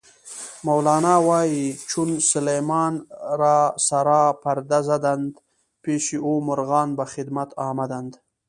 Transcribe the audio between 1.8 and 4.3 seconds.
"چون سلیمان را سرا